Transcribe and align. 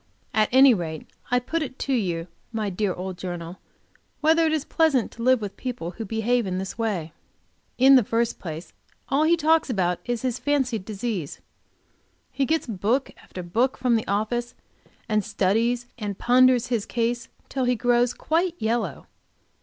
At 0.33 0.49
any 0.51 0.73
rate 0.73 1.05
I 1.29 1.37
put 1.37 1.61
it 1.61 1.77
to 1.77 1.93
you, 1.93 2.25
my 2.51 2.71
dear 2.71 2.91
old 2.91 3.19
journal, 3.19 3.59
whether 4.19 4.47
it 4.47 4.51
is 4.51 4.65
pleasant 4.65 5.11
to 5.11 5.21
live 5.21 5.41
with 5.41 5.55
people 5.55 5.91
who 5.91 6.05
behave 6.05 6.47
in 6.47 6.57
this 6.57 6.75
way? 6.75 7.13
In 7.77 7.95
the 7.97 8.03
first 8.03 8.39
place 8.39 8.73
all 9.09 9.25
he 9.25 9.37
talks 9.37 9.69
about 9.69 9.99
is 10.05 10.23
his 10.23 10.39
fancied 10.39 10.85
disease. 10.85 11.39
He 12.31 12.47
gets 12.47 12.65
book 12.65 13.11
after 13.21 13.43
book 13.43 13.77
from 13.77 13.95
the 13.95 14.07
office 14.07 14.55
and 15.07 15.23
studies 15.23 15.85
and 15.99 16.17
ponders 16.17 16.69
his 16.69 16.87
case 16.87 17.27
till 17.47 17.65
he 17.65 17.75
grows 17.75 18.15
quite 18.15 18.55
yellow. 18.57 19.05